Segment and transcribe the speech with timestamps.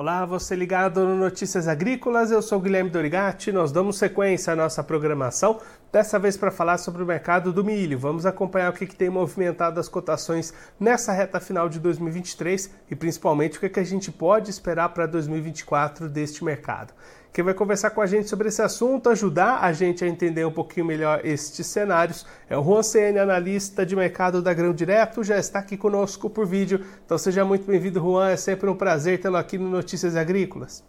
[0.00, 3.50] Olá, você ligado no Notícias Agrícolas, eu sou Guilherme Dorigatti.
[3.50, 5.58] Nós damos sequência à nossa programação,
[5.90, 7.98] dessa vez para falar sobre o mercado do milho.
[7.98, 12.94] Vamos acompanhar o que, que tem movimentado as cotações nessa reta final de 2023 e
[12.94, 16.94] principalmente o que, que a gente pode esperar para 2024 deste mercado.
[17.32, 20.50] Quem vai conversar com a gente sobre esse assunto, ajudar a gente a entender um
[20.50, 25.38] pouquinho melhor estes cenários, é o Juan CN, analista de mercado da Grão Direto, já
[25.38, 26.84] está aqui conosco por vídeo.
[27.04, 28.30] Então seja muito bem-vindo, Juan.
[28.30, 30.84] É sempre um prazer tê-lo aqui no Notícias Agrícolas.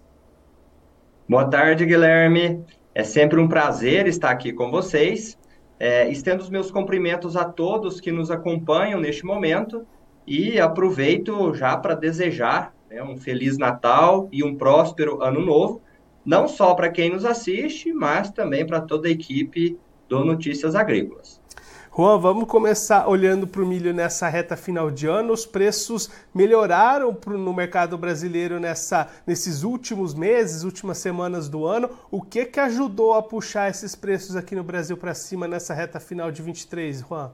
[1.27, 2.65] Boa tarde, Guilherme.
[2.95, 5.37] É sempre um prazer estar aqui com vocês.
[5.79, 9.85] É, estendo os meus cumprimentos a todos que nos acompanham neste momento
[10.25, 15.81] e aproveito já para desejar né, um Feliz Natal e um próspero Ano Novo
[16.29, 21.41] não só para quem nos assiste, mas também para toda a equipe do Notícias Agrícolas.
[21.91, 25.33] Juan, vamos começar olhando para o milho nessa reta final de ano.
[25.33, 31.89] Os preços melhoraram pro, no mercado brasileiro nessa, nesses últimos meses, últimas semanas do ano.
[32.11, 35.99] O que, que ajudou a puxar esses preços aqui no Brasil para cima nessa reta
[35.99, 37.31] final de 23, Juan?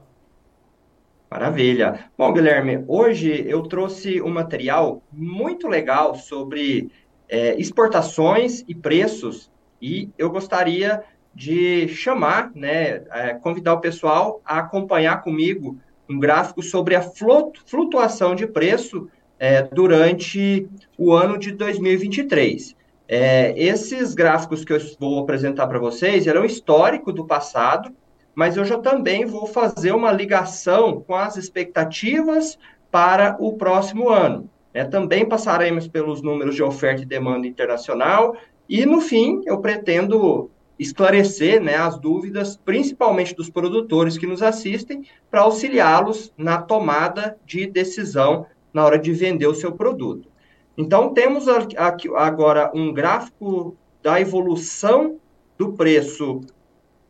[1.30, 2.08] Maravilha.
[2.16, 6.90] Bom, Guilherme, hoje eu trouxe um material muito legal sobre
[7.28, 11.02] é, exportações e preços, e eu gostaria
[11.34, 18.34] de chamar, né, é, convidar o pessoal a acompanhar comigo um gráfico sobre a flutuação
[18.34, 22.74] de preço é, durante o ano de 2023.
[23.08, 27.94] É, esses gráficos que eu vou apresentar para vocês eram histórico do passado,
[28.34, 32.58] mas eu já também vou fazer uma ligação com as expectativas
[32.90, 34.48] para o próximo ano.
[34.76, 38.36] É, também passaremos pelos números de oferta e demanda internacional
[38.68, 45.02] e, no fim, eu pretendo esclarecer né, as dúvidas, principalmente dos produtores que nos assistem,
[45.30, 50.28] para auxiliá-los na tomada de decisão na hora de vender o seu produto.
[50.76, 55.16] Então, temos aqui agora um gráfico da evolução
[55.56, 56.42] do preço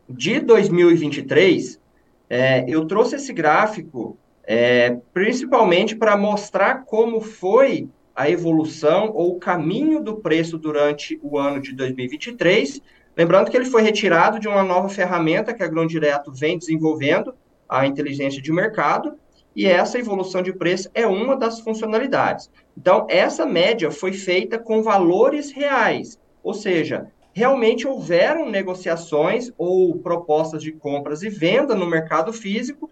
[0.07, 1.81] de 2023.
[2.29, 9.39] É, eu trouxe esse gráfico é, principalmente para mostrar como foi a evolução ou o
[9.39, 12.81] caminho do preço durante o ano de 2023.
[13.15, 17.35] Lembrando que ele foi retirado de uma nova ferramenta que a Grão Direto vem desenvolvendo,
[17.67, 19.15] a inteligência de mercado,
[19.53, 22.49] e essa evolução de preço é uma das funcionalidades.
[22.77, 30.63] Então, essa média foi feita com valores reais, ou seja, realmente houveram negociações ou propostas
[30.63, 32.89] de compras e venda no mercado físico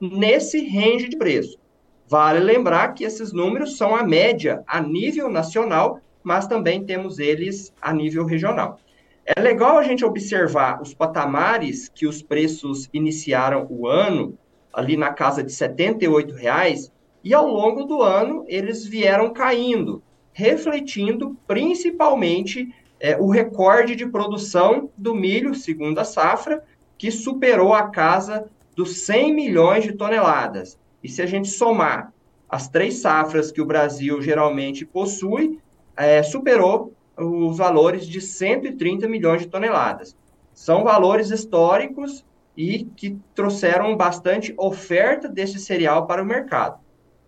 [0.00, 1.58] nesse range de preço.
[2.08, 7.72] Vale lembrar que esses números são a média a nível nacional, mas também temos eles
[7.80, 8.78] a nível regional.
[9.24, 14.38] É legal a gente observar os patamares que os preços iniciaram o ano,
[14.72, 16.92] ali na casa de R$ reais,
[17.24, 20.00] e ao longo do ano eles vieram caindo,
[20.32, 26.62] refletindo principalmente é, o recorde de produção do milho, segundo a safra,
[26.96, 30.78] que superou a casa dos 100 milhões de toneladas.
[31.02, 32.12] E se a gente somar
[32.48, 35.58] as três safras que o Brasil geralmente possui,
[35.96, 40.14] é, superou os valores de 130 milhões de toneladas.
[40.52, 42.24] São valores históricos
[42.56, 46.78] e que trouxeram bastante oferta desse cereal para o mercado.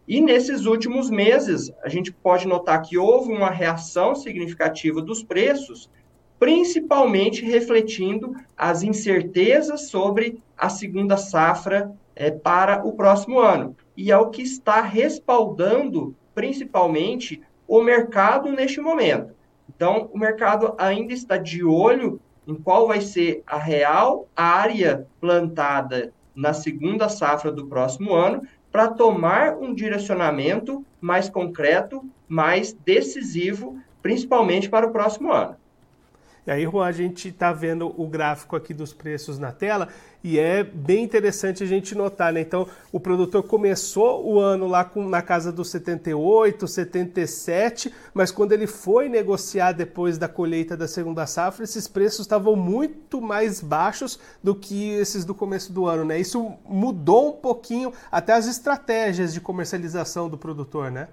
[0.06, 5.90] E nesses últimos meses, a gente pode notar que houve uma reação significativa dos preços,
[6.38, 13.76] principalmente refletindo as incertezas sobre a segunda safra é, para o próximo ano.
[13.96, 19.32] E é o que está respaldando, principalmente, o mercado neste momento.
[19.68, 26.12] Então, o mercado ainda está de olho em qual vai ser a real área plantada
[26.34, 34.68] na segunda safra do próximo ano, para tomar um direcionamento mais concreto, mais decisivo, principalmente
[34.68, 35.56] para o próximo ano.
[36.48, 39.88] E aí, Juan, a gente está vendo o gráfico aqui dos preços na tela
[40.24, 42.40] e é bem interessante a gente notar, né?
[42.40, 48.52] Então, o produtor começou o ano lá com, na casa dos 78, 77, mas quando
[48.52, 54.18] ele foi negociar depois da colheita da segunda safra, esses preços estavam muito mais baixos
[54.42, 56.18] do que esses do começo do ano, né?
[56.18, 61.08] Isso mudou um pouquinho até as estratégias de comercialização do produtor, né?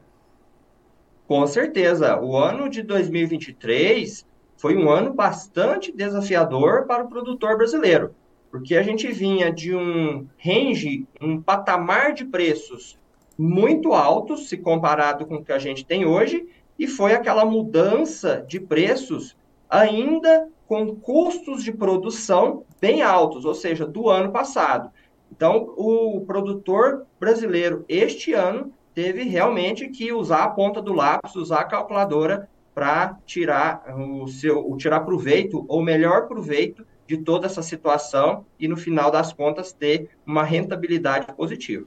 [1.28, 2.18] Com certeza.
[2.22, 8.16] O ano de 2023 foi um ano bastante desafiador para o produtor brasileiro,
[8.50, 12.98] porque a gente vinha de um range, um patamar de preços
[13.38, 16.48] muito altos se comparado com o que a gente tem hoje,
[16.80, 19.36] e foi aquela mudança de preços
[19.70, 24.90] ainda com custos de produção bem altos, ou seja, do ano passado.
[25.32, 31.62] Então, o produtor brasileiro este ano teve realmente que usar a ponta do lápis, usar
[31.62, 37.62] a calculadora para tirar o seu, o tirar proveito ou melhor proveito de toda essa
[37.62, 41.86] situação e no final das contas ter uma rentabilidade positiva.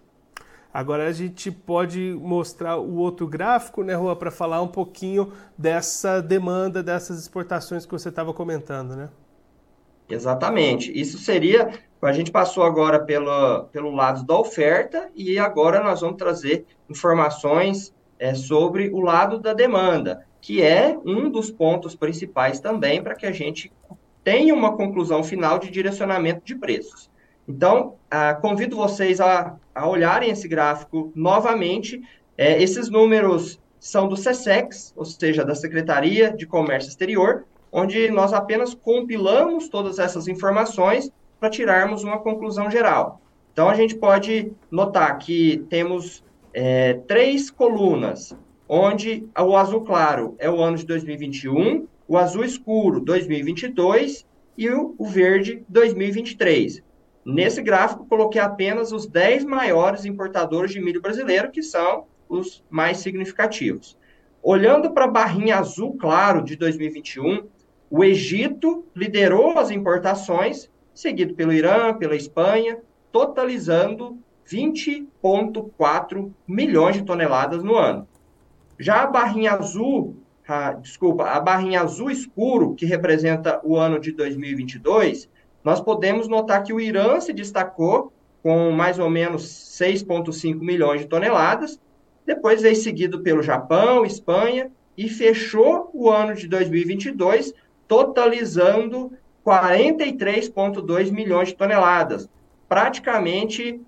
[0.72, 6.22] Agora a gente pode mostrar o outro gráfico, né, Rua, para falar um pouquinho dessa
[6.22, 9.10] demanda, dessas exportações que você estava comentando, né?
[10.08, 10.90] Exatamente.
[10.98, 11.70] Isso seria.
[12.00, 17.92] A gente passou agora pelo, pelo lado da oferta e agora nós vamos trazer informações
[18.18, 23.26] é, sobre o lado da demanda, que é um dos pontos principais também para que
[23.26, 23.72] a gente
[24.22, 27.10] tenha uma conclusão final de direcionamento de preços.
[27.48, 32.02] Então, ah, convido vocês a, a olharem esse gráfico novamente.
[32.36, 38.32] É, esses números são do SESEX, ou seja, da Secretaria de Comércio Exterior, onde nós
[38.32, 41.10] apenas compilamos todas essas informações
[41.40, 43.20] para tirarmos uma conclusão geral.
[43.52, 48.36] Então, a gente pode notar que temos é, três colunas,
[48.68, 54.26] onde o azul claro é o ano de 2021, o azul escuro 2022
[54.56, 56.82] e o, verde 2023.
[57.24, 62.98] Nesse gráfico, coloquei apenas os 10 maiores importadores de milho brasileiro, que são os mais
[62.98, 63.96] significativos.
[64.42, 67.46] Olhando para a barrinha azul claro de 2021,
[67.90, 72.78] o Egito liderou as importações, seguido pelo Irã, pela Espanha,
[73.10, 74.18] totalizando
[74.50, 78.06] 20,4 milhões de toneladas no ano.
[78.78, 80.16] Já a barrinha azul,
[80.46, 85.28] a, desculpa, a barrinha azul escuro, que representa o ano de 2022,
[85.64, 91.08] nós podemos notar que o Irã se destacou com mais ou menos 6,5 milhões de
[91.08, 91.80] toneladas,
[92.24, 97.52] depois veio seguido pelo Japão, Espanha, e fechou o ano de 2022
[97.86, 99.12] totalizando
[99.44, 102.28] 43,2 milhões de toneladas,
[102.68, 103.80] praticamente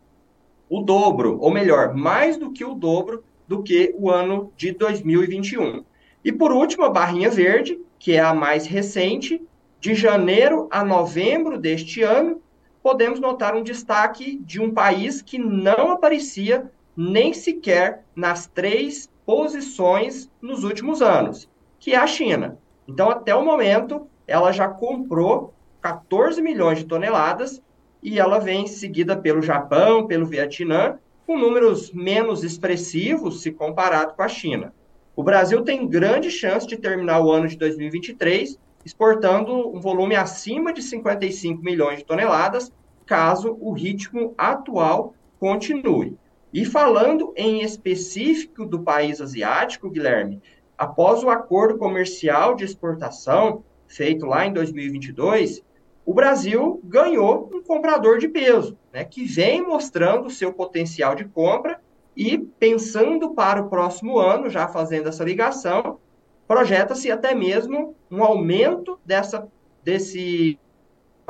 [0.68, 5.84] o dobro, ou melhor, mais do que o dobro do que o ano de 2021.
[6.24, 9.42] E por último, a barrinha verde, que é a mais recente,
[9.80, 12.40] de janeiro a novembro deste ano,
[12.80, 20.30] podemos notar um destaque de um país que não aparecia nem sequer nas três posições
[20.40, 21.48] nos últimos anos,
[21.80, 22.56] que é a China.
[22.86, 27.60] Então, até o momento, ela já comprou 14 milhões de toneladas
[28.00, 31.00] e ela vem seguida pelo Japão, pelo Vietnã,
[31.30, 34.74] com números menos expressivos se comparado com a China.
[35.14, 40.72] O Brasil tem grande chance de terminar o ano de 2023 exportando um volume acima
[40.72, 42.72] de 55 milhões de toneladas,
[43.06, 46.16] caso o ritmo atual continue.
[46.52, 50.42] E falando em específico do país asiático, Guilherme,
[50.76, 55.62] após o acordo comercial de exportação feito lá em 2022,
[56.10, 61.80] o Brasil ganhou um comprador de peso, né, que vem mostrando seu potencial de compra
[62.16, 66.00] e pensando para o próximo ano, já fazendo essa ligação,
[66.48, 69.46] projeta-se até mesmo um aumento dessa
[69.84, 70.58] desse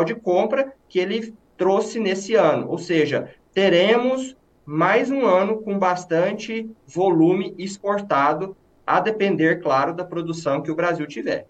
[0.03, 4.35] de compra que ele trouxe nesse ano, ou seja, teremos
[4.65, 8.57] mais um ano com bastante volume exportado
[8.87, 11.47] a depender, claro, da produção que o Brasil tiver.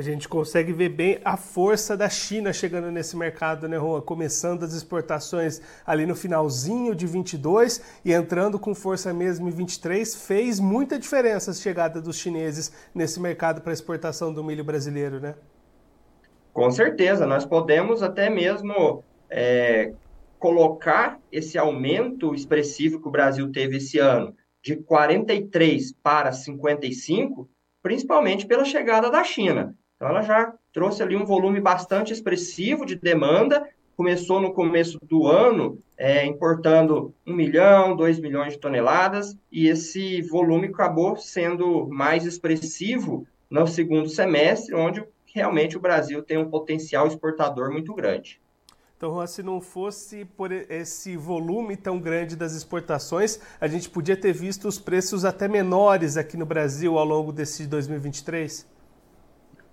[0.00, 4.00] A gente consegue ver bem a força da China chegando nesse mercado, né, Juan?
[4.00, 10.24] Começando as exportações ali no finalzinho de 22 e entrando com força mesmo em 23,
[10.24, 15.34] fez muita diferença a chegada dos chineses nesse mercado para exportação do milho brasileiro, né?
[16.54, 19.92] Com certeza, nós podemos até mesmo é,
[20.38, 27.50] colocar esse aumento expressivo que o Brasil teve esse ano de 43 para 55,
[27.82, 29.76] principalmente pela chegada da China.
[30.00, 33.68] Então, ela já trouxe ali um volume bastante expressivo de demanda.
[33.94, 40.22] Começou no começo do ano é, importando um milhão, dois milhões de toneladas, e esse
[40.22, 47.06] volume acabou sendo mais expressivo no segundo semestre, onde realmente o Brasil tem um potencial
[47.06, 48.40] exportador muito grande.
[48.96, 54.32] Então, se não fosse por esse volume tão grande das exportações, a gente podia ter
[54.32, 58.79] visto os preços até menores aqui no Brasil ao longo desse 2023?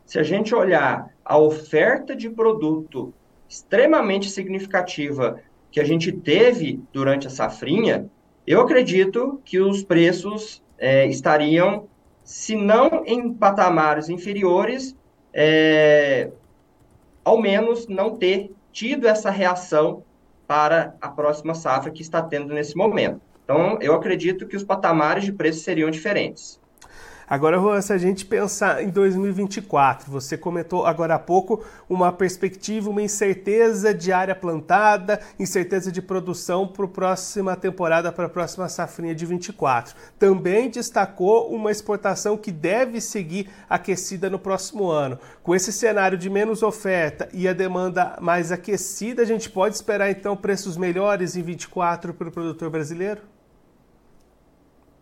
[0.08, 3.14] Se a gente olhar a oferta de produto
[3.48, 8.10] extremamente significativa que a gente teve durante a safrinha,
[8.48, 11.90] eu acredito que os preços é, estariam,
[12.24, 14.96] se não em patamares inferiores,
[15.34, 16.32] é,
[17.22, 20.04] ao menos não ter tido essa reação
[20.48, 23.20] para a próxima safra que está tendo nesse momento.
[23.44, 26.62] Então, eu acredito que os patamares de preço seriam diferentes.
[27.30, 32.90] Agora, Juan, se a gente pensar em 2024, você comentou agora há pouco uma perspectiva,
[32.90, 38.70] uma incerteza de área plantada, incerteza de produção para a próxima temporada, para a próxima
[38.70, 39.94] safrinha de 24.
[40.18, 45.20] Também destacou uma exportação que deve seguir aquecida no próximo ano.
[45.44, 50.10] Com esse cenário de menos oferta e a demanda mais aquecida, a gente pode esperar
[50.10, 53.20] então preços melhores em 24 para o produtor brasileiro?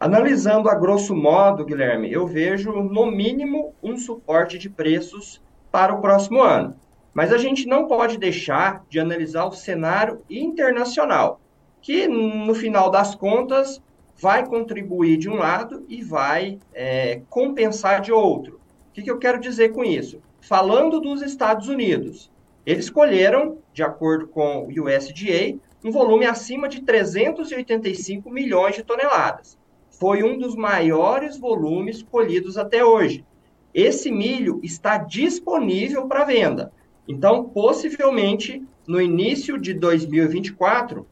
[0.05, 5.99] Analisando a grosso modo, Guilherme, eu vejo no mínimo um suporte de preços para o
[5.99, 6.75] próximo ano.
[7.11, 11.41] Mas a gente não pode deixar de analisar o cenário internacional,
[11.81, 13.81] que no final das contas
[14.21, 18.61] vai contribuir de um lado e vai é, compensar de outro.
[18.89, 20.21] O que, que eu quero dizer com isso?
[20.39, 22.31] Falando dos Estados Unidos,
[22.63, 29.57] eles escolheram, de acordo com o USDA, um volume acima de 385 milhões de toneladas
[29.99, 33.25] foi um dos maiores volumes colhidos até hoje.
[33.73, 36.71] Esse milho está disponível para venda.
[37.07, 41.05] Então, possivelmente, no início de 2024,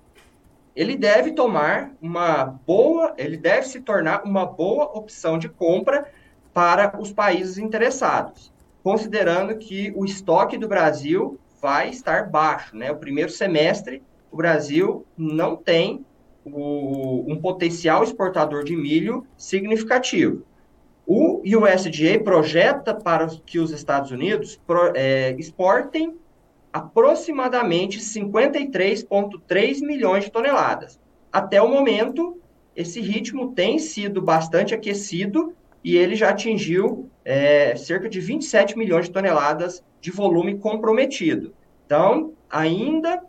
[0.75, 6.11] ele deve tomar uma boa, ele deve se tornar uma boa opção de compra
[6.53, 8.51] para os países interessados,
[8.83, 12.91] considerando que o estoque do Brasil vai estar baixo, né?
[12.91, 16.05] O primeiro semestre, o Brasil não tem
[16.45, 20.43] o, um potencial exportador de milho significativo.
[21.05, 26.15] O USDA projeta para que os Estados Unidos pro, é, exportem
[26.71, 30.99] aproximadamente 53,3 milhões de toneladas.
[31.31, 32.41] Até o momento,
[32.75, 39.05] esse ritmo tem sido bastante aquecido e ele já atingiu é, cerca de 27 milhões
[39.05, 41.53] de toneladas de volume comprometido.
[41.85, 43.21] Então, ainda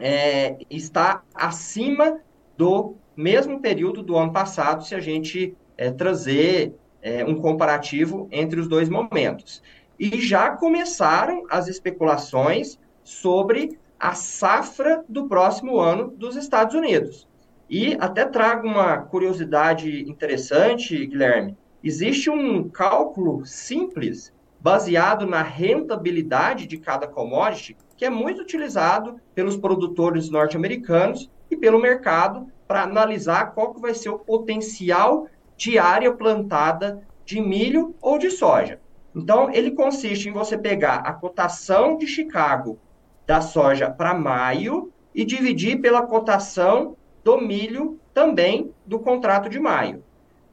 [0.00, 2.20] é, está acima
[2.56, 8.58] do mesmo período do ano passado, se a gente é, trazer é, um comparativo entre
[8.58, 9.62] os dois momentos.
[9.98, 17.28] E já começaram as especulações sobre a safra do próximo ano dos Estados Unidos.
[17.68, 21.56] E até trago uma curiosidade interessante, Guilherme.
[21.84, 29.58] Existe um cálculo simples baseado na rentabilidade de cada commodity que é muito utilizado pelos
[29.58, 36.10] produtores norte-americanos e pelo mercado para analisar qual que vai ser o potencial de área
[36.10, 38.80] plantada de milho ou de soja.
[39.14, 42.78] Então, ele consiste em você pegar a cotação de Chicago
[43.26, 50.02] da soja para maio e dividir pela cotação do milho também do contrato de maio.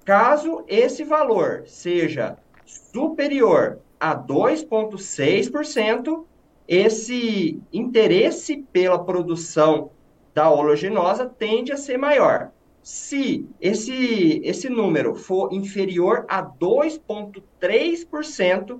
[0.03, 6.25] Caso esse valor seja superior a 2,6%,
[6.67, 9.91] esse interesse pela produção
[10.33, 12.51] da oleaginosa tende a ser maior.
[12.83, 18.79] Se esse, esse número for inferior a 2,3%,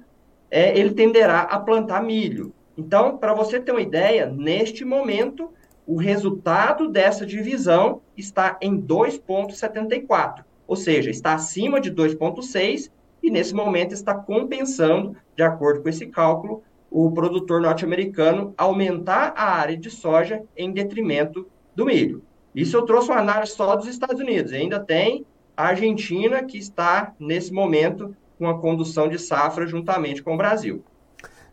[0.50, 2.54] é, ele tenderá a plantar milho.
[2.78, 5.52] Então, para você ter uma ideia, neste momento,
[5.86, 12.92] o resultado dessa divisão está em 2,74, ou seja, está acima de 2,6
[13.24, 19.52] e nesse momento está compensando, de acordo com esse cálculo, o produtor norte-americano aumentar a
[19.56, 22.24] área de soja em detrimento do milho.
[22.56, 24.52] Isso eu trouxe uma análise só dos Estados Unidos.
[24.52, 25.26] Ainda tem
[25.56, 30.84] a Argentina, que está, nesse momento, com a condução de safra juntamente com o Brasil.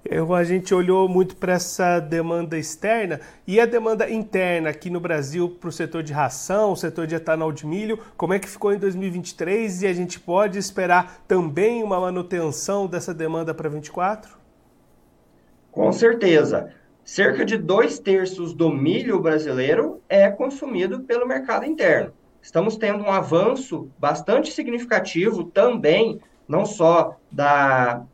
[0.05, 5.01] Eu, a gente olhou muito para essa demanda externa e a demanda interna aqui no
[5.01, 8.47] Brasil para o setor de ração, o setor de etanol de milho, como é que
[8.47, 14.44] ficou em 2023 e a gente pode esperar também uma manutenção dessa demanda para 2024?
[15.75, 16.73] Com certeza.
[17.03, 22.13] Cerca de dois terços do milho brasileiro é consumido pelo mercado interno.
[22.41, 28.05] Estamos tendo um avanço bastante significativo também, não só da,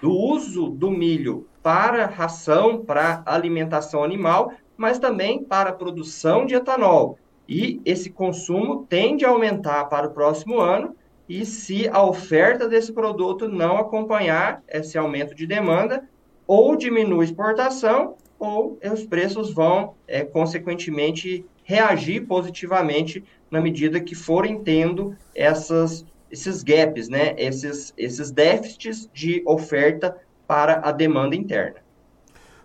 [0.00, 6.54] do uso do milho para ração, para alimentação animal, mas também para a produção de
[6.54, 7.18] etanol.
[7.46, 10.96] E esse consumo tende a aumentar para o próximo ano,
[11.28, 16.08] e se a oferta desse produto não acompanhar esse aumento de demanda,
[16.46, 24.62] ou diminui exportação, ou os preços vão, é, consequentemente, reagir positivamente na medida que forem
[24.62, 27.34] tendo essas, esses gaps, né?
[27.36, 31.76] esses, esses déficits de oferta para a demanda interna.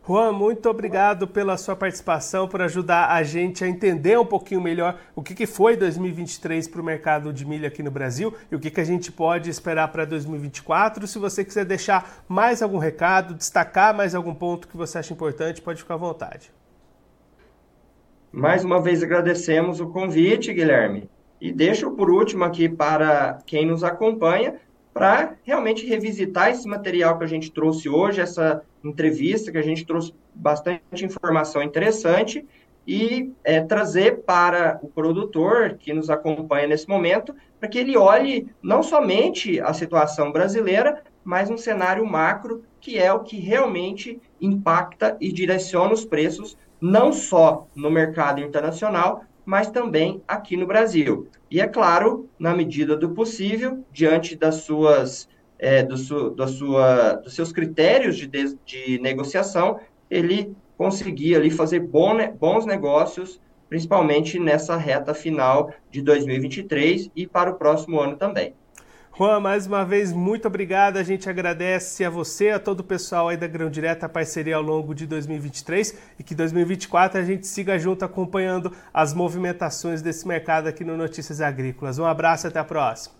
[0.07, 4.97] Juan, muito obrigado pela sua participação, por ajudar a gente a entender um pouquinho melhor
[5.13, 8.71] o que, foi 2023 para o mercado de milho aqui no Brasil e o que,
[8.71, 11.05] que a gente pode esperar para 2024.
[11.07, 15.61] Se você quiser deixar mais algum recado, destacar mais algum ponto que você acha importante,
[15.61, 16.53] pode ficar à vontade.
[18.31, 21.09] Mais uma vez agradecemos o convite, Guilherme.
[21.41, 24.55] E deixo por último aqui para quem nos acompanha
[24.97, 29.85] para realmente revisitar esse material que a gente trouxe hoje, essa entrevista que a gente
[29.85, 32.45] trouxe bastante informação interessante
[32.87, 38.49] e é, trazer para o produtor que nos acompanha nesse momento, para que ele olhe
[38.63, 45.17] não somente a situação brasileira, mas um cenário macro, que é o que realmente impacta
[45.19, 51.29] e direciona os preços, não só no mercado internacional, mas também aqui no Brasil.
[51.49, 57.13] E é claro, na medida do possível, diante das suas, é, do su, da sua,
[57.13, 59.79] dos seus critérios de, de, de negociação,
[60.11, 63.39] ele conseguir ali fazer bons negócios,
[63.69, 68.53] principalmente nessa reta final de 2023 e para o próximo ano também.
[69.17, 70.97] Juan, mais uma vez, muito obrigado.
[70.97, 74.55] A gente agradece a você, a todo o pessoal aí da Grão Direta, a parceria
[74.55, 80.27] ao longo de 2023 e que 2024 a gente siga junto acompanhando as movimentações desse
[80.27, 81.97] mercado aqui no Notícias Agrícolas.
[81.97, 83.15] Um abraço e até a próxima.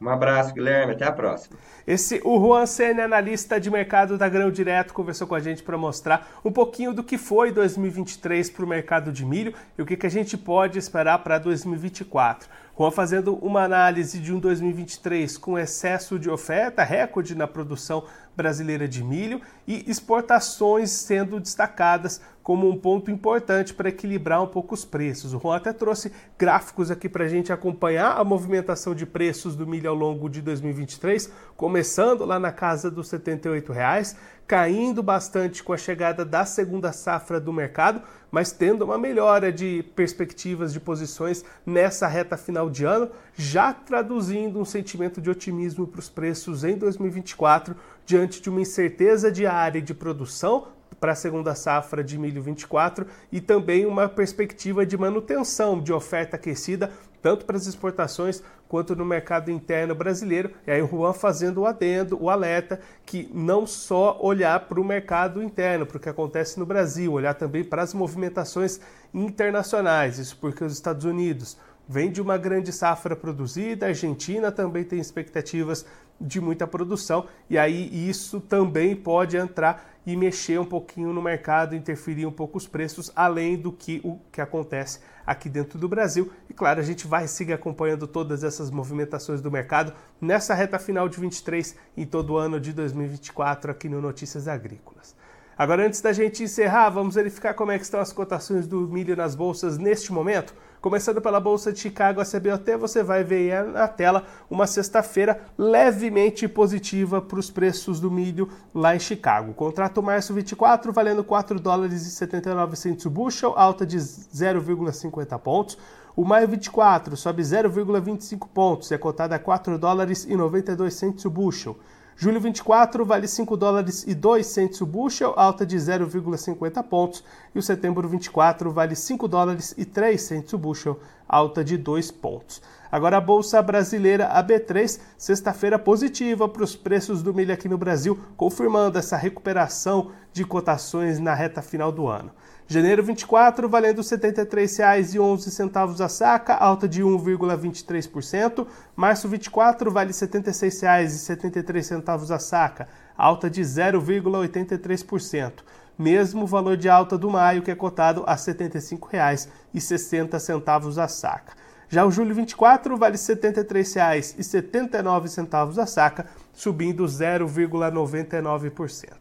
[0.00, 0.94] Um abraço, Guilherme.
[0.94, 1.56] Até a próxima.
[1.86, 5.78] Esse, o Juan Sene, analista de mercado da Grão Direto, conversou com a gente para
[5.78, 9.96] mostrar um pouquinho do que foi 2023 para o mercado de milho e o que,
[9.96, 12.48] que a gente pode esperar para 2024.
[12.92, 18.04] Fazendo uma análise de um 2023 com excesso de oferta, recorde na produção
[18.36, 24.74] brasileira de milho e exportações sendo destacadas como um ponto importante para equilibrar um pouco
[24.74, 25.32] os preços.
[25.32, 29.66] O Juan até trouxe gráficos aqui para a gente acompanhar a movimentação de preços do
[29.66, 34.14] milho ao longo de 2023, começando lá na casa dos 78 reais,
[34.46, 39.82] caindo bastante com a chegada da segunda safra do mercado, mas tendo uma melhora de
[39.96, 46.00] perspectivas de posições nessa reta final de ano, já traduzindo um sentimento de otimismo para
[46.00, 47.74] os preços em 2024
[48.04, 50.73] diante de uma incerteza diária de produção
[51.04, 56.36] para a segunda safra de milho 24 e também uma perspectiva de manutenção de oferta
[56.36, 60.50] aquecida tanto para as exportações quanto no mercado interno brasileiro.
[60.66, 64.84] E aí o Juan fazendo o adendo, o alerta, que não só olhar para o
[64.84, 68.80] mercado interno, para o que acontece no Brasil, olhar também para as movimentações
[69.12, 70.18] internacionais.
[70.18, 71.58] Isso porque os Estados Unidos
[71.88, 75.84] vem de uma grande safra produzida, a Argentina também tem expectativas
[76.20, 81.74] de muita produção, e aí isso também pode entrar e mexer um pouquinho no mercado,
[81.74, 86.30] interferir um pouco os preços, além do que o que acontece aqui dentro do Brasil.
[86.48, 91.08] E claro, a gente vai seguir acompanhando todas essas movimentações do mercado nessa reta final
[91.08, 95.16] de 23 e todo o ano de 2024 aqui no Notícias Agrícolas.
[95.56, 99.16] Agora, antes da gente encerrar, vamos verificar como é que estão as cotações do milho
[99.16, 100.52] nas bolsas neste momento.
[100.84, 106.46] Começando pela Bolsa de Chicago, a CBOT, você vai ver na tela uma sexta-feira levemente
[106.46, 109.54] positiva para os preços do milho lá em Chicago.
[109.54, 115.78] Contrato março 24 valendo 4 dólares e 79 centos o bushel, alta de 0,50 pontos.
[116.14, 121.30] O maio 24 sobe 0,25 pontos, é cotado a 4 dólares e 92 centos o
[121.30, 121.78] bushel.
[122.16, 127.58] Julho 24 vale 5 dólares e 2 centos o bushel, alta de 0,50 pontos, e
[127.58, 132.62] o setembro 24 vale 5 dólares e 3 centos o bushel, alta de 2 pontos.
[132.94, 138.16] Agora a bolsa brasileira AB3, sexta-feira positiva para os preços do milho aqui no Brasil,
[138.36, 142.30] confirmando essa recuperação de cotações na reta final do ano.
[142.68, 148.64] Janeiro 24, valendo R$ 73,11 a saca, alta de 1,23%.
[148.94, 152.86] Março 24, vale R$ 76,73 a saca,
[153.18, 155.64] alta de 0,83%.
[155.98, 161.64] Mesmo valor de alta do maio, que é cotado a R$ 75,60 a saca.
[161.88, 169.12] Já o julho 24 vale R$ 73,79 a saca, subindo 0,99%.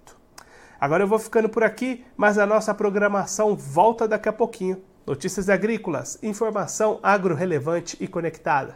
[0.80, 4.82] Agora eu vou ficando por aqui, mas a nossa programação volta daqui a pouquinho.
[5.06, 8.76] Notícias agrícolas, informação agro relevante e conectada.